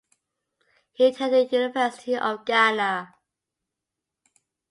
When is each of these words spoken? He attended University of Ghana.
He 0.93 1.05
attended 1.05 1.51
University 1.51 2.15
of 2.17 2.43
Ghana. 2.43 3.13